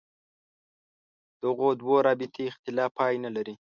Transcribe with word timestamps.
دغو 1.41 1.67
دوو 1.79 1.95
رابطې 2.07 2.43
اختلاف 2.51 2.89
پای 2.97 3.15
نه 3.25 3.29
لري. 3.35 3.55